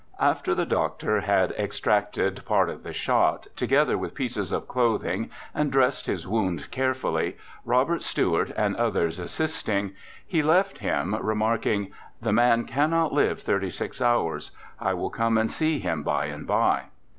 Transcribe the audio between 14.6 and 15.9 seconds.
I will come and see